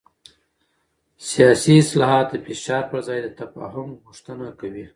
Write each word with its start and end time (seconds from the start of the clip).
سیاسي 1.29 1.73
اصلاحات 1.83 2.27
د 2.31 2.35
فشار 2.45 2.83
پر 2.91 2.99
ځای 3.07 3.19
د 3.23 3.27
تفاهم 3.41 3.89
غوښتنه 4.05 4.47
کوي 4.59 4.85